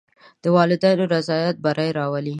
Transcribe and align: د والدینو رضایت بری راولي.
د 0.43 0.45
والدینو 0.55 1.03
رضایت 1.15 1.55
بری 1.65 1.89
راولي. 1.97 2.29